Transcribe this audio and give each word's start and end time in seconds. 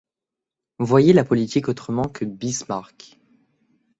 Voyait 0.79 1.13
la 1.13 1.23
politique 1.23 1.67
autrement 1.69 2.07
que 2.07 2.25
Bismarck 2.25 3.19